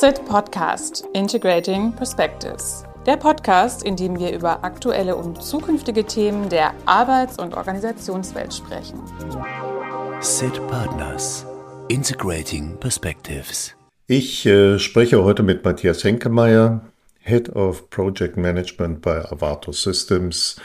[0.00, 2.84] SIT Podcast Integrating Perspectives.
[3.04, 9.02] Der Podcast, in dem wir über aktuelle und zukünftige Themen der Arbeits- und Organisationswelt sprechen.
[10.20, 11.44] SIT Partners
[11.88, 13.74] Integrating Perspectives.
[14.06, 16.80] Ich äh, spreche heute mit Matthias Henkemeyer,
[17.18, 20.60] Head of Project Management bei Avato Systems.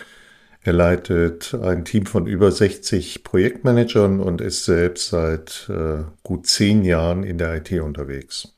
[0.61, 6.85] Er leitet ein Team von über 60 Projektmanagern und ist selbst seit äh, gut zehn
[6.85, 8.53] Jahren in der IT unterwegs.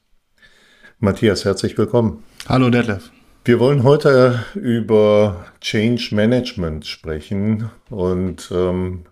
[1.06, 2.24] Matthias, herzlich willkommen.
[2.50, 3.12] Hallo Detlef.
[3.44, 9.06] Wir wollen heute über Change Management sprechen und ähm,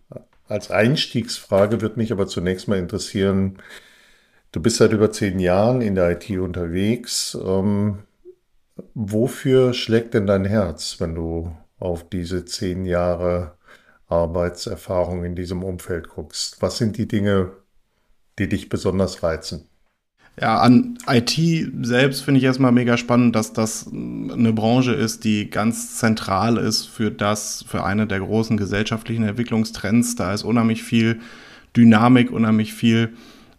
[0.47, 3.59] als Einstiegsfrage wird mich aber zunächst mal interessieren,
[4.51, 7.37] du bist seit über zehn Jahren in der IT unterwegs.
[7.39, 7.99] Ähm,
[8.95, 13.53] wofür schlägt denn dein Herz, wenn du auf diese zehn Jahre
[14.07, 16.59] Arbeitserfahrung in diesem Umfeld guckst?
[16.59, 17.51] Was sind die Dinge,
[18.39, 19.69] die dich besonders reizen?
[20.41, 21.39] Ja, an IT
[21.83, 26.87] selbst finde ich erstmal mega spannend, dass das eine Branche ist, die ganz zentral ist
[26.87, 30.15] für das, für eine der großen gesellschaftlichen Entwicklungstrends.
[30.15, 31.19] Da ist unheimlich viel
[31.77, 33.13] Dynamik, unheimlich viel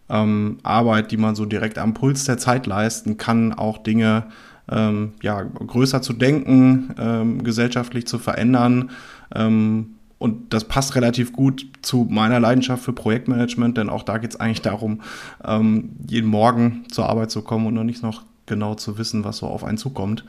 [0.09, 4.25] ähm, Arbeit, die man so direkt am Puls der Zeit leisten kann, auch Dinge
[4.69, 8.91] ähm, ja, größer zu denken, ähm, gesellschaftlich zu verändern.
[9.33, 9.94] Ähm,
[10.25, 14.39] und das passt relativ gut zu meiner Leidenschaft für Projektmanagement, denn auch da geht es
[14.39, 15.01] eigentlich darum,
[15.45, 19.37] ähm, jeden Morgen zur Arbeit zu kommen und noch nicht noch genau zu wissen, was
[19.37, 20.25] so auf einen zukommt.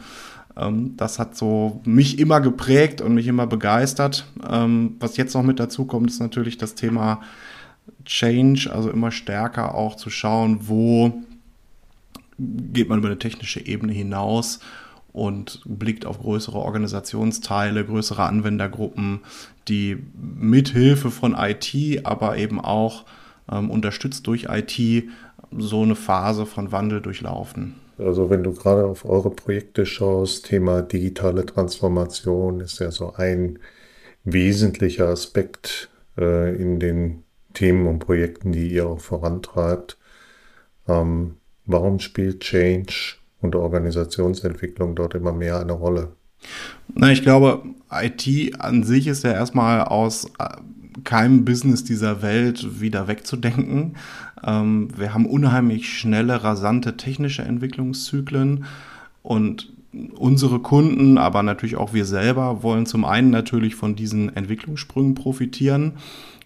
[0.55, 4.27] Ähm, das hat so mich immer geprägt und mich immer begeistert.
[4.47, 7.23] Ähm, was jetzt noch mit dazu kommt, ist natürlich das Thema
[8.05, 11.23] Change, also immer stärker auch zu schauen, wo
[12.39, 14.61] geht man über eine technische Ebene hinaus
[15.17, 19.21] und blickt auf größere Organisationsteile, größere Anwendergruppen,
[19.67, 23.07] die mithilfe von IT, aber eben auch
[23.51, 25.09] ähm, unterstützt durch IT
[25.57, 27.77] so eine Phase von Wandel durchlaufen.
[27.97, 33.59] Also wenn du gerade auf eure Projekte schaust, Thema digitale Transformation ist ja so ein
[34.25, 35.89] wesentlicher Aspekt
[36.19, 37.23] äh, in den
[37.55, 39.97] Themen und Projekten, die ihr auch vorantreibt.
[40.87, 43.17] Ähm, warum spielt Change
[43.47, 46.13] und Organisationsentwicklung dort immer mehr eine Rolle?
[46.95, 50.57] Na, ich glaube, IT an sich ist ja erstmal aus äh,
[51.05, 53.97] keinem Business dieser Welt wieder wegzudenken.
[54.45, 58.65] Ähm, wir haben unheimlich schnelle, rasante technische Entwicklungszyklen
[59.23, 59.73] und
[60.15, 65.95] unsere Kunden, aber natürlich auch wir selber wollen zum einen natürlich von diesen Entwicklungssprüngen profitieren.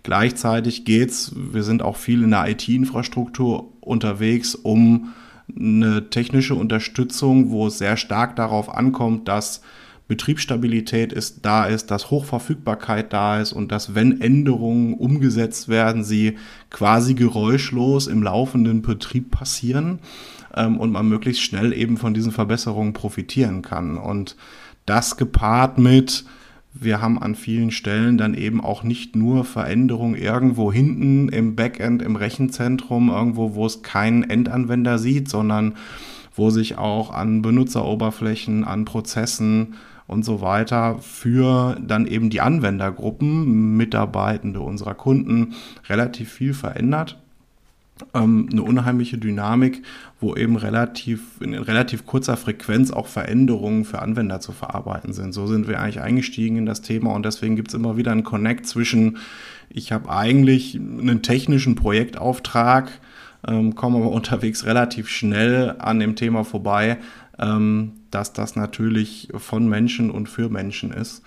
[0.02, 5.12] Gleichzeitig geht's, wir sind auch viel in der IT-Infrastruktur unterwegs, um
[5.58, 9.62] eine technische Unterstützung, wo es sehr stark darauf ankommt, dass
[10.10, 16.36] Betriebsstabilität ist, da ist, dass Hochverfügbarkeit da ist und dass, wenn Änderungen umgesetzt werden, sie
[16.68, 20.00] quasi geräuschlos im laufenden Betrieb passieren
[20.56, 23.96] ähm, und man möglichst schnell eben von diesen Verbesserungen profitieren kann.
[23.98, 24.34] Und
[24.84, 26.24] das gepaart mit
[26.72, 32.00] wir haben an vielen Stellen dann eben auch nicht nur Veränderungen irgendwo hinten im Backend,
[32.02, 35.74] im Rechenzentrum, irgendwo, wo es keinen Endanwender sieht, sondern
[36.34, 39.74] wo sich auch an Benutzeroberflächen, an Prozessen
[40.06, 45.54] und so weiter für dann eben die Anwendergruppen, Mitarbeitende unserer Kunden
[45.88, 47.18] relativ viel verändert
[48.14, 49.82] ähm, eine unheimliche Dynamik,
[50.20, 55.32] wo eben relativ in relativ kurzer Frequenz auch Veränderungen für Anwender zu verarbeiten sind.
[55.32, 58.24] So sind wir eigentlich eingestiegen in das Thema und deswegen gibt es immer wieder einen
[58.24, 59.18] Connect zwischen,
[59.68, 62.90] ich habe eigentlich einen technischen Projektauftrag,
[63.46, 66.98] ähm, komme aber unterwegs relativ schnell an dem Thema vorbei,
[67.38, 71.22] ähm, dass das natürlich von Menschen und für Menschen ist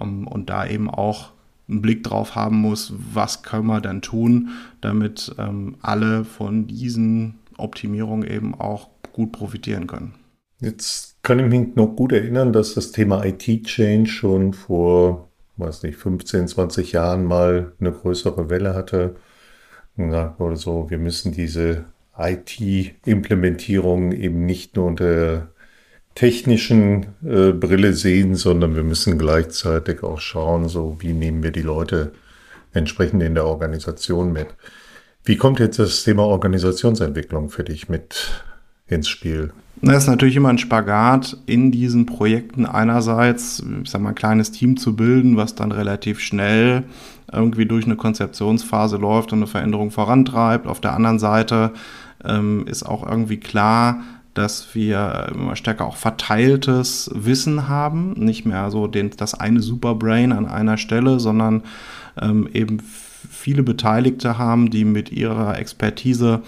[0.00, 1.32] ähm, und da eben auch
[1.70, 4.50] einen Blick drauf haben muss, was können wir dann tun,
[4.80, 10.14] damit ähm, alle von diesen Optimierungen eben auch gut profitieren können.
[10.60, 15.96] Jetzt kann ich mich noch gut erinnern, dass das Thema IT-Change schon vor, weiß nicht,
[15.96, 19.16] 15, 20 Jahren mal eine größere Welle hatte.
[19.96, 21.84] Gesagt so, wir müssen diese
[22.16, 25.48] IT-Implementierung eben nicht nur unter
[26.20, 31.62] technischen äh, Brille sehen, sondern wir müssen gleichzeitig auch schauen, so wie nehmen wir die
[31.62, 32.12] Leute
[32.74, 34.48] entsprechend in der Organisation mit.
[35.24, 38.42] Wie kommt jetzt das Thema Organisationsentwicklung für dich mit
[38.86, 39.54] ins Spiel?
[39.80, 44.52] Das ist natürlich immer ein Spagat in diesen Projekten einerseits, ich sag mal, ein kleines
[44.52, 46.82] Team zu bilden, was dann relativ schnell
[47.32, 50.66] irgendwie durch eine Konzeptionsphase läuft und eine Veränderung vorantreibt.
[50.66, 51.72] Auf der anderen Seite
[52.22, 54.02] ähm, ist auch irgendwie klar,
[54.34, 60.32] dass wir immer stärker auch verteiltes Wissen haben, nicht mehr so den, das eine Superbrain
[60.32, 61.62] an einer Stelle, sondern
[62.20, 66.42] ähm, eben viele Beteiligte haben, die mit ihrer Expertise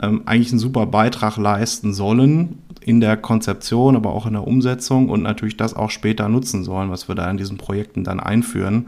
[0.00, 5.08] ähm, eigentlich einen super Beitrag leisten sollen in der Konzeption, aber auch in der Umsetzung
[5.08, 8.86] und natürlich das auch später nutzen sollen, was wir da in diesen Projekten dann einführen.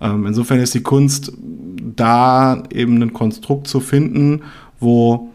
[0.00, 1.32] Ähm, insofern ist die Kunst,
[1.96, 4.42] da eben ein Konstrukt zu finden,
[4.80, 5.30] wo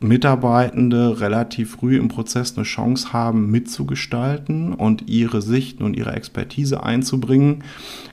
[0.00, 6.84] Mitarbeitende relativ früh im Prozess eine Chance haben, mitzugestalten und ihre Sichten und ihre Expertise
[6.84, 7.64] einzubringen.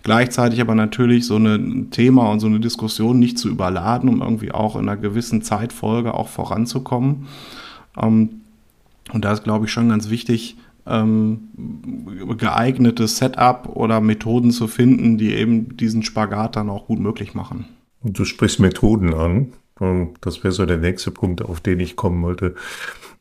[0.01, 4.51] Gleichzeitig aber natürlich so ein Thema und so eine Diskussion nicht zu überladen, um irgendwie
[4.51, 7.27] auch in einer gewissen Zeitfolge auch voranzukommen.
[8.01, 8.41] Ähm,
[9.13, 11.49] und da ist, glaube ich, schon ganz wichtig, ähm,
[12.37, 17.65] geeignete Setup oder Methoden zu finden, die eben diesen Spagat dann auch gut möglich machen.
[18.03, 19.53] Du sprichst Methoden an.
[19.77, 22.55] Das wäre so der nächste Punkt, auf den ich kommen wollte.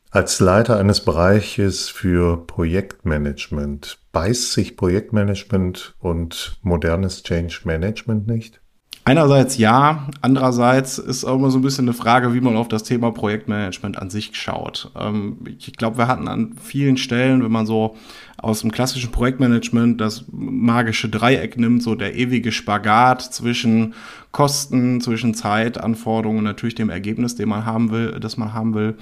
[0.09, 8.61] Als Leiter eines Bereiches für Projektmanagement, beißt sich Projektmanagement und modernes Change Management nicht?
[9.07, 12.81] Einerseits ja, andererseits ist auch immer so ein bisschen eine Frage, wie man auf das
[12.81, 14.89] Thema Projektmanagement an sich schaut.
[14.99, 17.95] Ähm, ich glaube, wir hatten an vielen Stellen, wenn man so
[18.37, 23.93] aus dem klassischen Projektmanagement das magische Dreieck nimmt, so der ewige Spagat zwischen
[24.31, 28.95] Kosten, zwischen Zeitanforderungen und natürlich dem Ergebnis, den man haben will, das man haben will,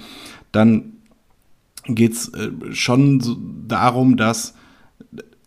[0.52, 0.92] dann
[1.86, 3.22] geht es äh, schon
[3.66, 4.54] darum, dass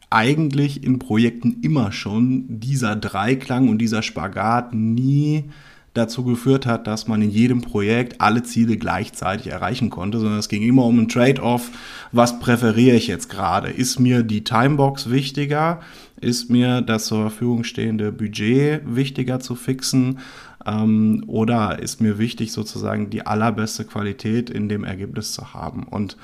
[0.10, 5.46] eigentlich in Projekten immer schon dieser Dreiklang und dieser Spagat nie
[5.98, 10.48] dazu geführt hat, dass man in jedem Projekt alle Ziele gleichzeitig erreichen konnte, sondern es
[10.48, 11.72] ging immer um ein Trade-off.
[12.12, 13.70] Was präferiere ich jetzt gerade?
[13.70, 15.82] Ist mir die Timebox wichtiger?
[16.22, 20.20] Ist mir das zur Verfügung stehende Budget wichtiger zu fixen?
[20.66, 25.84] Ähm, oder ist mir wichtig, sozusagen die allerbeste Qualität in dem Ergebnis zu haben?
[25.84, 26.18] Und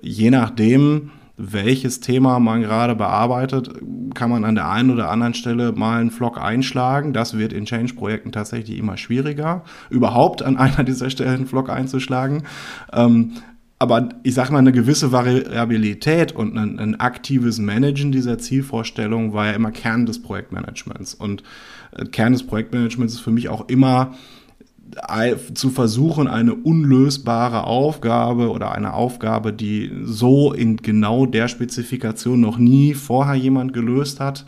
[0.00, 3.70] je nachdem, welches Thema man gerade bearbeitet,
[4.14, 7.12] kann man an der einen oder anderen Stelle mal einen Vlog einschlagen.
[7.12, 12.42] Das wird in Change-Projekten tatsächlich immer schwieriger, überhaupt an einer dieser Stellen einen Vlog einzuschlagen.
[12.92, 13.34] Ähm,
[13.78, 19.46] aber ich sage mal, eine gewisse Variabilität und ein, ein, aktives Managen dieser Zielvorstellung war
[19.46, 21.14] ja immer Kern des Projektmanagements.
[21.14, 21.44] Und
[21.92, 24.16] äh, Kern des Projektmanagements ist für mich auch immer
[25.54, 32.58] zu versuchen, eine unlösbare Aufgabe oder eine Aufgabe, die so in genau der Spezifikation noch
[32.58, 34.46] nie vorher jemand gelöst hat,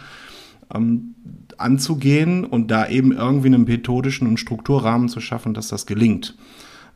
[0.75, 1.14] ähm,
[1.58, 6.37] anzugehen und da eben irgendwie einen methodischen und Strukturrahmen zu schaffen, dass das gelingt.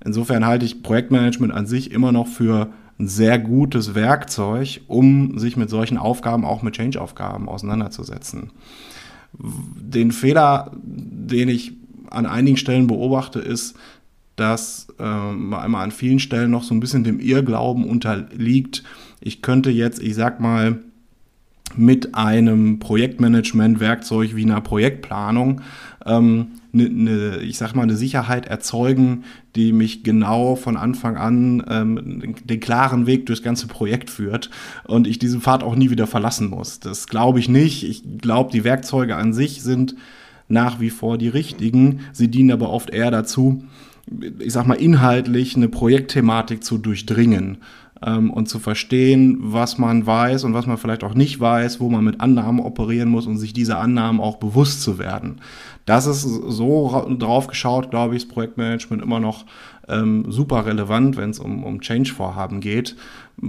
[0.05, 5.57] Insofern halte ich Projektmanagement an sich immer noch für ein sehr gutes Werkzeug, um sich
[5.57, 8.51] mit solchen Aufgaben, auch mit Change-Aufgaben auseinanderzusetzen.
[9.33, 11.73] Den Fehler, den ich
[12.15, 13.77] an einigen Stellen beobachte, ist,
[14.37, 18.83] dass äh, einmal an vielen Stellen noch so ein bisschen dem Irrglauben unterliegt.
[19.21, 20.81] Ich könnte jetzt, ich sag mal,
[21.77, 25.61] mit einem Projektmanagement-Werkzeug wie einer Projektplanung
[26.05, 29.25] ähm, ne, ne, ich sag mal, eine Sicherheit erzeugen,
[29.57, 34.51] die mich genau von Anfang an ähm, den, den, klaren Weg durchs ganze Projekt führt
[34.85, 36.81] und ich diesen Pfad auch nie wieder verlassen muss.
[36.81, 37.85] Das glaube ich nicht.
[37.85, 39.95] Ich glaube, die Werkzeuge an sich sind
[40.49, 42.01] nach wie vor die richtigen.
[42.13, 43.65] Sie dienen aber oft eher dazu,
[44.39, 47.59] ich sag mal, inhaltlich eine Projektthematik zu durchdringen
[48.05, 51.89] ähm, und zu verstehen, was man weiß und was man vielleicht auch nicht weiß, wo
[51.89, 55.41] man mit Annahmen operieren muss und sich diese Annahmen auch bewusst zu werden.
[55.87, 59.47] Das ist so drauf geschaut, glaube ich, das Projektmanagement immer noch
[59.89, 62.97] ähm, super relevant, wenn es um, um Change-Vorhaben geht.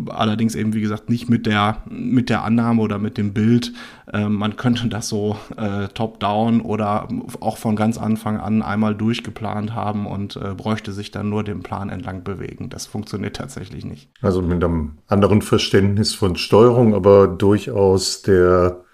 [0.10, 3.72] Allerdings eben, wie gesagt, nicht mit der, mit der Annahme oder mit dem Bild.
[4.12, 7.08] Ähm, man könnte das so äh, top-down oder
[7.40, 11.62] auch von ganz Anfang an einmal durchgeplant haben und äh, bräuchte sich dann nur dem
[11.62, 12.70] Plan entlang bewegen.
[12.70, 14.10] Das funktioniert tatsächlich nicht.
[14.22, 18.85] Also mit einem anderen Verständnis von Steuerung, aber durchaus der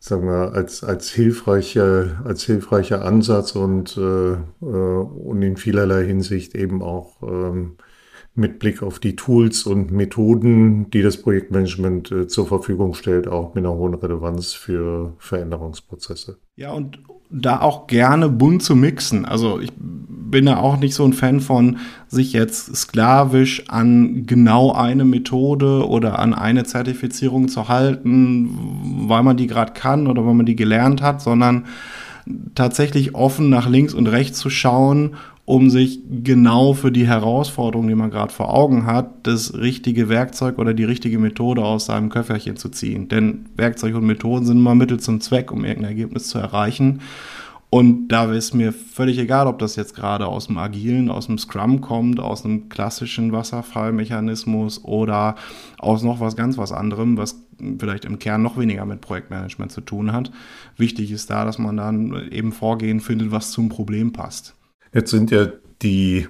[0.00, 6.54] sagen wir, als, als, hilfreicher, als hilfreicher Ansatz und, äh, äh, und in vielerlei Hinsicht
[6.54, 7.76] eben auch ähm,
[8.34, 13.54] mit Blick auf die Tools und Methoden, die das Projektmanagement äh, zur Verfügung stellt, auch
[13.54, 16.38] mit einer hohen Relevanz für Veränderungsprozesse.
[16.56, 19.26] Ja, und da auch gerne bunt zu mixen.
[19.26, 19.70] Also ich
[20.30, 25.86] bin da auch nicht so ein Fan von, sich jetzt sklavisch an genau eine Methode
[25.88, 28.50] oder an eine Zertifizierung zu halten,
[29.08, 31.66] weil man die gerade kann oder weil man die gelernt hat, sondern
[32.54, 35.16] tatsächlich offen nach links und rechts zu schauen
[35.50, 40.60] um sich genau für die Herausforderung, die man gerade vor Augen hat, das richtige Werkzeug
[40.60, 43.08] oder die richtige Methode aus seinem Köfferchen zu ziehen.
[43.08, 47.00] Denn Werkzeuge und Methoden sind immer Mittel zum Zweck, um irgendein Ergebnis zu erreichen.
[47.72, 51.38] Und da ist mir völlig egal, ob das jetzt gerade aus dem Agilen, aus dem
[51.38, 55.36] Scrum kommt, aus einem klassischen Wasserfallmechanismus oder
[55.78, 57.46] aus noch was ganz was anderem, was
[57.78, 60.32] vielleicht im Kern noch weniger mit Projektmanagement zu tun hat.
[60.76, 64.56] Wichtig ist da, dass man dann eben Vorgehen findet, was zum Problem passt.
[64.92, 65.46] Jetzt sind ja
[65.82, 66.26] die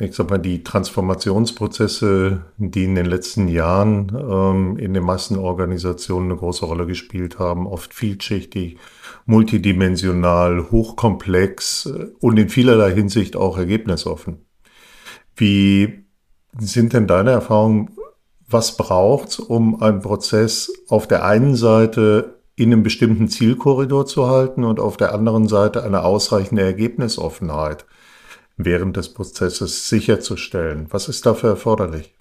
[0.00, 6.30] ich sag mal, die Transformationsprozesse, die in den letzten Jahren ähm, in den meisten Organisationen
[6.30, 8.78] eine große Rolle gespielt haben, oft vielschichtig,
[9.26, 14.46] multidimensional, hochkomplex äh, und in vielerlei Hinsicht auch ergebnisoffen.
[15.36, 16.04] Wie
[16.58, 17.90] sind denn deine Erfahrungen,
[18.48, 24.64] was braucht um einen Prozess auf der einen Seite in einem bestimmten Zielkorridor zu halten
[24.64, 27.86] und auf der anderen Seite eine ausreichende Ergebnisoffenheit
[28.58, 30.86] während des Prozesses sicherzustellen?
[30.90, 32.14] Was ist dafür erforderlich?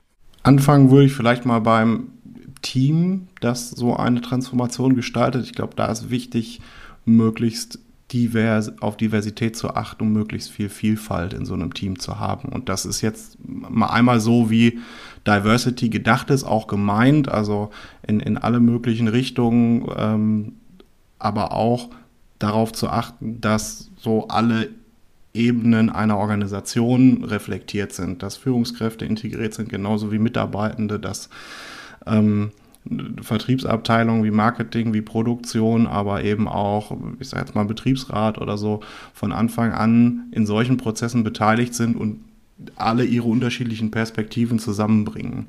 [0.44, 2.14] Anfangen würde ich vielleicht mal beim
[2.62, 5.44] Team, das so eine Transformation gestaltet.
[5.44, 6.62] Ich glaube, da ist wichtig,
[7.06, 7.80] möglichst
[8.12, 12.50] divers, auf Diversität zu achten, um möglichst viel Vielfalt in so einem Team zu haben.
[12.50, 14.80] Und das ist jetzt mal einmal so, wie
[15.26, 17.70] Diversity gedacht ist, auch gemeint, also
[18.06, 20.54] in, in alle möglichen Richtungen, ähm,
[21.20, 21.90] aber auch
[22.40, 24.70] darauf zu achten, dass so alle
[25.34, 31.30] Ebenen einer Organisation reflektiert sind, dass Führungskräfte integriert sind, genauso wie Mitarbeitende, dass
[32.06, 32.52] ähm,
[33.22, 38.82] Vertriebsabteilungen wie Marketing, wie Produktion, aber eben auch, ich sage jetzt mal Betriebsrat oder so,
[39.14, 42.20] von Anfang an in solchen Prozessen beteiligt sind und
[42.76, 45.48] alle ihre unterschiedlichen Perspektiven zusammenbringen.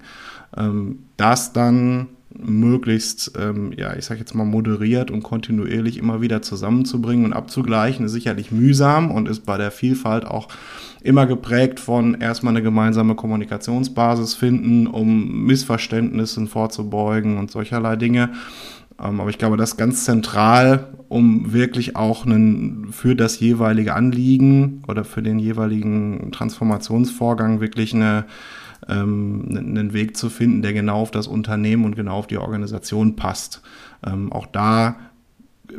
[0.57, 2.09] Ähm, das dann
[2.39, 8.07] möglichst, ähm, ja, ich sage jetzt mal moderiert und kontinuierlich immer wieder zusammenzubringen und abzugleichen,
[8.07, 10.49] ist sicherlich mühsam und ist bei der Vielfalt auch
[11.03, 18.31] immer geprägt von erstmal eine gemeinsame Kommunikationsbasis finden, um Missverständnissen vorzubeugen und solcherlei Dinge.
[19.03, 23.95] Ähm, aber ich glaube, das ist ganz zentral, um wirklich auch einen, für das jeweilige
[23.95, 28.25] Anliegen oder für den jeweiligen Transformationsvorgang wirklich eine
[28.89, 33.17] ähm, einen Weg zu finden, der genau auf das Unternehmen und genau auf die Organisation
[33.17, 33.63] passt.
[34.05, 34.97] Ähm, auch da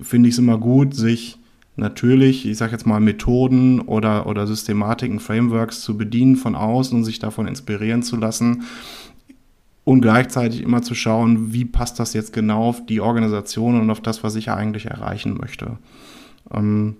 [0.01, 1.37] finde ich es immer gut, sich
[1.75, 7.03] natürlich, ich sage jetzt mal, Methoden oder, oder Systematiken, Frameworks zu bedienen von außen und
[7.03, 8.63] sich davon inspirieren zu lassen
[9.83, 14.01] und gleichzeitig immer zu schauen, wie passt das jetzt genau auf die Organisation und auf
[14.01, 15.77] das, was ich eigentlich erreichen möchte.
[16.51, 16.95] Ähm,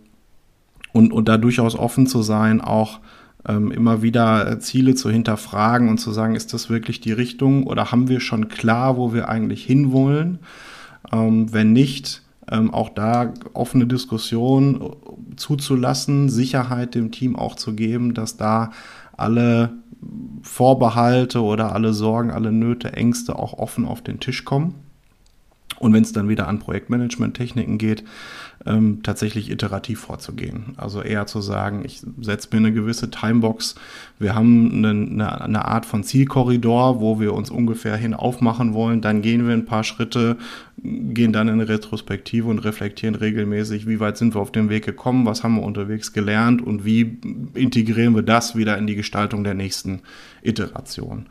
[0.91, 2.99] und, und da durchaus offen zu sein, auch
[3.47, 7.67] ähm, immer wieder äh, Ziele zu hinterfragen und zu sagen, ist das wirklich die Richtung
[7.67, 10.39] oder haben wir schon klar, wo wir eigentlich hinwollen?
[11.11, 17.73] Ähm, wenn nicht, ähm, auch da offene Diskussion äh, zuzulassen, Sicherheit dem Team auch zu
[17.73, 18.71] geben, dass da
[19.17, 19.71] alle
[20.41, 24.75] Vorbehalte oder alle Sorgen, alle Nöte, Ängste auch offen auf den Tisch kommen.
[25.79, 28.03] Und wenn es dann wieder an Projektmanagement-Techniken geht,
[28.65, 30.73] ähm, tatsächlich iterativ vorzugehen.
[30.77, 33.75] Also eher zu sagen, ich setze mir eine gewisse Timebox.
[34.19, 39.01] Wir haben eine, eine, Art von Zielkorridor, wo wir uns ungefähr hin aufmachen wollen.
[39.01, 40.37] Dann gehen wir ein paar Schritte,
[40.77, 45.25] gehen dann in Retrospektive und reflektieren regelmäßig, wie weit sind wir auf dem Weg gekommen,
[45.25, 47.19] was haben wir unterwegs gelernt und wie
[47.53, 50.01] integrieren wir das wieder in die Gestaltung der nächsten
[50.41, 51.25] Iteration.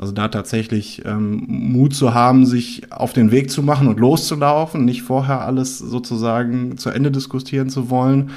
[0.00, 4.86] Also da tatsächlich ähm, Mut zu haben, sich auf den Weg zu machen und loszulaufen,
[4.86, 8.30] nicht vorher alles sozusagen zu Ende diskutieren zu wollen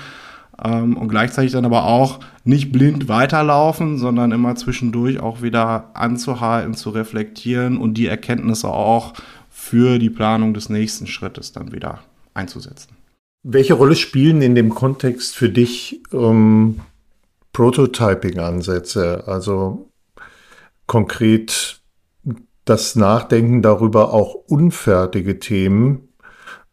[0.61, 6.73] ähm, und gleichzeitig dann aber auch nicht blind weiterlaufen, sondern immer zwischendurch auch wieder anzuhalten,
[6.73, 9.13] zu reflektieren und die Erkenntnisse auch
[9.49, 11.99] für die Planung des nächsten Schrittes dann wieder
[12.33, 12.97] einzusetzen.
[13.41, 16.81] Welche Rolle spielen in dem Kontext für dich ähm,
[17.53, 19.23] Prototyping-Ansätze?
[19.27, 19.87] Also
[20.93, 21.81] konkret
[22.65, 26.09] das Nachdenken darüber, auch unfertige Themen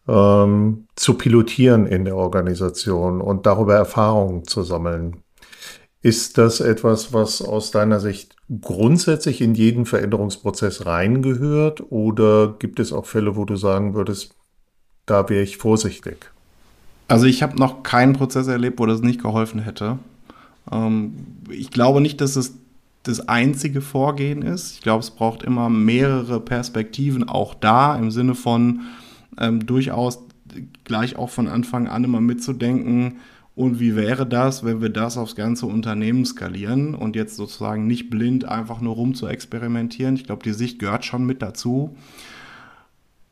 [0.06, 5.22] ähm, zu pilotieren in der Organisation und darüber Erfahrungen zu sammeln.
[6.02, 12.92] Ist das etwas, was aus deiner Sicht grundsätzlich in jeden Veränderungsprozess reingehört oder gibt es
[12.92, 14.34] auch Fälle, wo du sagen würdest,
[15.06, 16.30] da wäre ich vorsichtig?
[17.08, 19.98] Also ich habe noch keinen Prozess erlebt, wo das nicht geholfen hätte.
[20.70, 21.14] Ähm,
[21.48, 22.60] ich glaube nicht, dass es
[23.02, 24.75] das einzige Vorgehen ist.
[24.75, 28.83] Ich glaube, es braucht immer mehrere Perspektiven auch da im Sinne von
[29.38, 30.21] ähm, durchaus
[30.85, 33.19] gleich auch von Anfang an immer mitzudenken,
[33.61, 38.09] und wie wäre das, wenn wir das aufs ganze Unternehmen skalieren und jetzt sozusagen nicht
[38.09, 40.14] blind einfach nur rum zu experimentieren.
[40.14, 41.95] Ich glaube, die Sicht gehört schon mit dazu.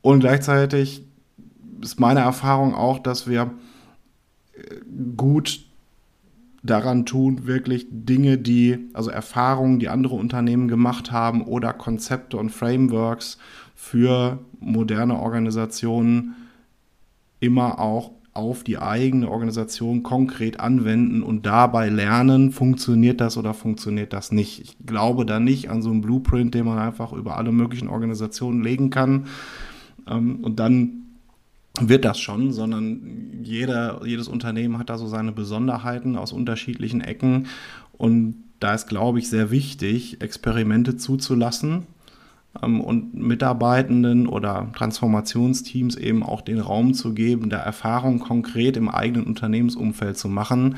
[0.03, 1.03] Und gleichzeitig
[1.81, 3.53] ist meine Erfahrung auch, dass wir
[4.53, 4.61] äh,
[5.17, 5.65] gut
[6.71, 12.51] daran tun, wirklich Dinge, die, also Erfahrungen, die andere Unternehmen gemacht haben oder Konzepte und
[12.51, 13.39] Frameworks
[13.75, 16.35] für moderne Organisationen
[17.41, 24.13] immer auch auf die eigene Organisation konkret anwenden und dabei lernen, funktioniert das oder funktioniert
[24.13, 24.61] das nicht.
[24.61, 28.63] Ich glaube da nicht an so einen Blueprint, den man einfach über alle möglichen Organisationen
[28.63, 29.27] legen kann.
[30.07, 31.08] Ähm, und dann
[31.81, 37.47] wird das schon, sondern jeder, jedes Unternehmen hat da so seine Besonderheiten aus unterschiedlichen Ecken.
[37.93, 41.87] Und da ist, glaube ich, sehr wichtig, Experimente zuzulassen
[42.63, 49.27] und Mitarbeitenden oder Transformationsteams eben auch den Raum zu geben, da Erfahrungen konkret im eigenen
[49.27, 50.77] Unternehmensumfeld zu machen,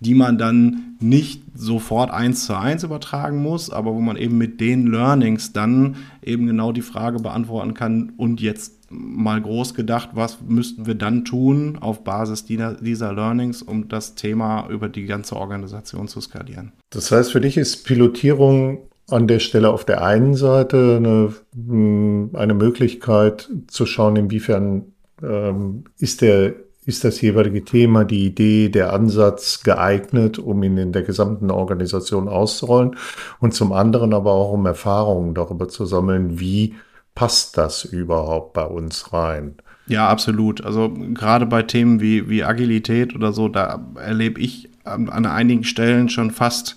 [0.00, 4.60] die man dann nicht sofort eins zu eins übertragen muss, aber wo man eben mit
[4.60, 10.38] den Learnings dann eben genau die Frage beantworten kann und jetzt mal groß gedacht, was
[10.46, 16.08] müssten wir dann tun auf Basis dieser Learnings, um das Thema über die ganze Organisation
[16.08, 16.72] zu skalieren.
[16.90, 22.30] Das heißt, für dich ist Pilotierung an der Stelle auf der einen Seite eine, hm,
[22.34, 24.92] eine Möglichkeit zu schauen, inwiefern
[25.22, 26.54] ähm, ist der
[26.84, 32.28] ist das jeweilige Thema, die Idee, der Ansatz geeignet, um ihn in der gesamten Organisation
[32.28, 32.96] auszurollen
[33.38, 36.74] und zum anderen aber auch um Erfahrungen darüber zu sammeln, wie
[37.14, 39.54] passt das überhaupt bei uns rein?
[39.86, 40.64] Ja, absolut.
[40.64, 45.64] Also gerade bei Themen wie, wie Agilität oder so, da erlebe ich an, an einigen
[45.64, 46.76] Stellen schon fast,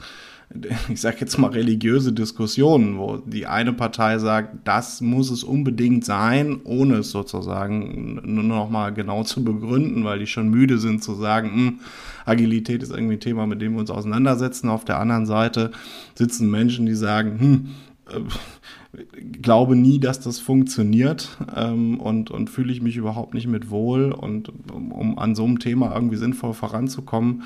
[0.89, 6.05] ich sage jetzt mal religiöse Diskussionen, wo die eine Partei sagt, das muss es unbedingt
[6.05, 11.03] sein, ohne es sozusagen nur noch mal genau zu begründen, weil die schon müde sind
[11.03, 11.79] zu sagen, hm,
[12.25, 14.69] Agilität ist irgendwie ein Thema, mit dem wir uns auseinandersetzen.
[14.69, 15.71] Auf der anderen Seite
[16.15, 17.67] sitzen Menschen, die sagen, hm,
[18.09, 18.21] äh,
[19.41, 24.11] glaube nie, dass das funktioniert ähm, und, und fühle ich mich überhaupt nicht mit wohl.
[24.11, 27.43] Und um, um an so einem Thema irgendwie sinnvoll voranzukommen,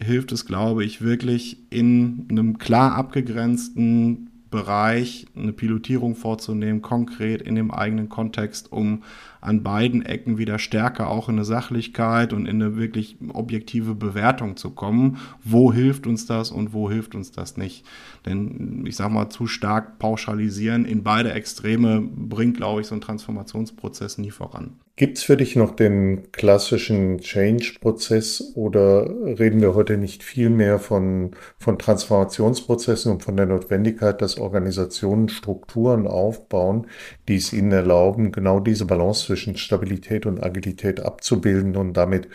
[0.00, 7.54] hilft es, glaube ich, wirklich in einem klar abgegrenzten Bereich eine Pilotierung vorzunehmen, konkret in
[7.54, 9.02] dem eigenen Kontext, um
[9.42, 14.56] an beiden Ecken wieder stärker auch in eine Sachlichkeit und in eine wirklich objektive Bewertung
[14.56, 15.18] zu kommen.
[15.44, 17.84] Wo hilft uns das und wo hilft uns das nicht?
[18.24, 23.02] Denn ich sage mal, zu stark pauschalisieren in beide Extreme bringt, glaube ich, so einen
[23.02, 24.76] Transformationsprozess nie voran.
[24.98, 30.80] Gibt es für dich noch den klassischen Change-Prozess oder reden wir heute nicht viel mehr
[30.80, 36.88] von, von Transformationsprozessen und von der Notwendigkeit, dass Organisationen Strukturen aufbauen,
[37.28, 42.26] die es ihnen erlauben, genau diese Balance zwischen Stabilität und Agilität abzubilden und damit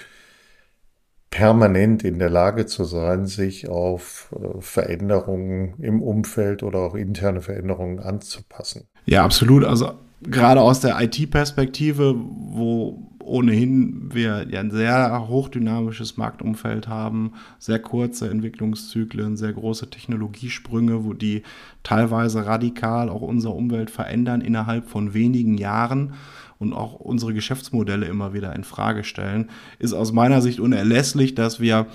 [1.31, 7.41] permanent in der Lage zu sein, sich auf äh, Veränderungen im Umfeld oder auch interne
[7.41, 8.87] Veränderungen anzupassen.
[9.05, 9.65] Ja, absolut.
[9.65, 17.79] Also gerade aus der IT-Perspektive, wo ohnehin wir ja ein sehr hochdynamisches Marktumfeld haben, sehr
[17.79, 21.43] kurze Entwicklungszyklen, sehr große Technologiesprünge, wo die
[21.83, 26.13] teilweise radikal auch unsere Umwelt verändern innerhalb von wenigen Jahren
[26.59, 31.59] und auch unsere Geschäftsmodelle immer wieder in Frage stellen, ist aus meiner Sicht unerlässlich, dass
[31.59, 31.87] wir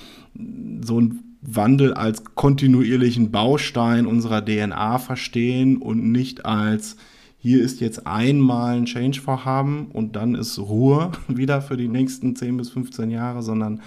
[0.82, 6.96] so ein Wandel als kontinuierlichen Baustein unserer DNA verstehen und nicht als
[7.38, 12.56] hier ist jetzt einmal ein Change-Vorhaben und dann ist Ruhe wieder für die nächsten 10
[12.56, 13.80] bis 15 Jahre, sondern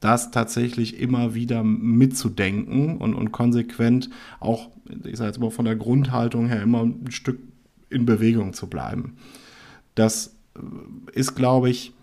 [0.00, 4.68] das tatsächlich immer wieder mitzudenken und, und konsequent auch,
[5.04, 7.38] ich sage jetzt mal von der Grundhaltung her, immer ein Stück
[7.88, 9.16] in Bewegung zu bleiben.
[9.94, 10.34] Das
[11.14, 11.94] ist, glaube ich,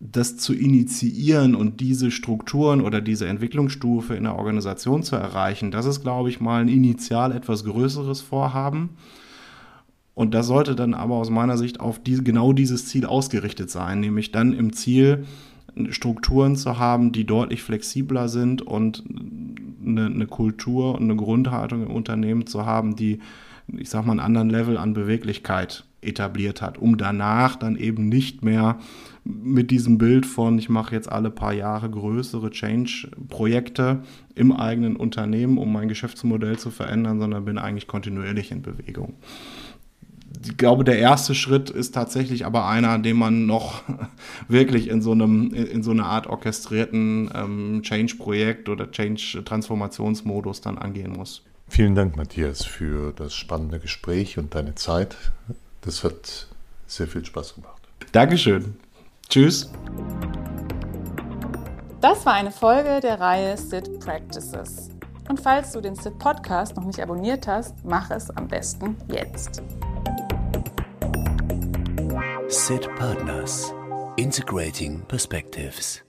[0.00, 5.86] das zu initiieren und diese Strukturen oder diese Entwicklungsstufe in der Organisation zu erreichen, das
[5.86, 8.90] ist, glaube ich, mal ein initial etwas größeres Vorhaben.
[10.20, 14.00] Und das sollte dann aber aus meiner Sicht auf die, genau dieses Ziel ausgerichtet sein,
[14.00, 15.24] nämlich dann im Ziel
[15.88, 19.02] Strukturen zu haben, die deutlich flexibler sind und
[19.82, 23.20] eine, eine Kultur und eine Grundhaltung im Unternehmen zu haben, die,
[23.74, 28.44] ich sag mal, einen anderen Level an Beweglichkeit etabliert hat, um danach dann eben nicht
[28.44, 28.78] mehr
[29.24, 34.00] mit diesem Bild von, ich mache jetzt alle paar Jahre größere Change-Projekte
[34.34, 39.14] im eigenen Unternehmen, um mein Geschäftsmodell zu verändern, sondern bin eigentlich kontinuierlich in Bewegung
[40.44, 43.82] ich glaube, der erste Schritt ist tatsächlich aber einer, den man noch
[44.48, 51.12] wirklich in so einem, in so einer Art orchestrierten ähm, Change-Projekt oder Change-Transformationsmodus dann angehen
[51.12, 51.42] muss.
[51.68, 55.16] Vielen Dank, Matthias, für das spannende Gespräch und deine Zeit.
[55.82, 56.48] Das hat
[56.86, 57.80] sehr viel Spaß gemacht.
[58.12, 58.76] Dankeschön.
[59.28, 59.70] Tschüss.
[62.00, 64.90] Das war eine Folge der Reihe SIT Practices.
[65.28, 69.62] Und falls du den SIT Podcast noch nicht abonniert hast, mach es am besten jetzt.
[72.48, 73.72] SIT Partners
[74.16, 76.02] Integrating Perspectives